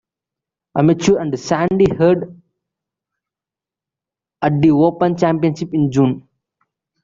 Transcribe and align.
Amateur 0.75 1.19
and 1.19 1.39
Sandy 1.39 1.85
Herd 1.95 2.41
at 4.41 4.59
The 4.59 4.71
Open 4.71 5.15
Championship 5.15 5.75
in 5.75 5.91
June. 5.91 6.27